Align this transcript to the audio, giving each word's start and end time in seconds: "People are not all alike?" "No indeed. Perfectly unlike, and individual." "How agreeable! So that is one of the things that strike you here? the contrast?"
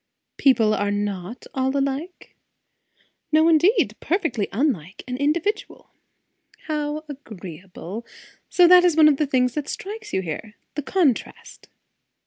"People 0.37 0.73
are 0.73 0.89
not 0.89 1.45
all 1.53 1.77
alike?" 1.77 2.35
"No 3.31 3.47
indeed. 3.47 3.95
Perfectly 3.99 4.47
unlike, 4.51 5.03
and 5.07 5.15
individual." 5.15 5.91
"How 6.65 7.05
agreeable! 7.07 8.03
So 8.49 8.67
that 8.67 8.83
is 8.83 8.97
one 8.97 9.07
of 9.07 9.17
the 9.17 9.27
things 9.27 9.53
that 9.53 9.69
strike 9.69 10.11
you 10.11 10.23
here? 10.23 10.55
the 10.73 10.81
contrast?" 10.81 11.69